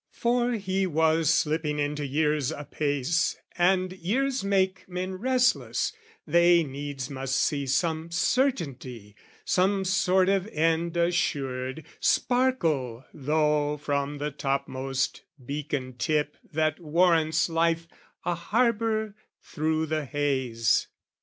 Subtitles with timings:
[0.13, 5.93] For he was slipping into years apace, And years make men restless
[6.25, 14.31] they needs must see Some certainty, some sort of end assured, Sparkle, tho' from the
[14.31, 17.87] topmost beacon tip That warrants life
[18.25, 19.13] a harbour
[19.43, 20.87] through the haze.